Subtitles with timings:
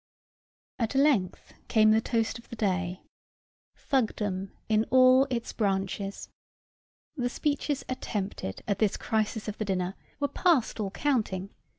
[0.79, 3.01] At length came the toast of the day
[3.77, 6.27] Thugdom in all its branches.
[7.15, 11.51] The speeches attempted at this crisis of the dinner were past all counting.